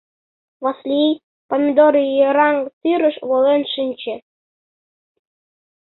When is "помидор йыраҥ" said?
1.49-2.55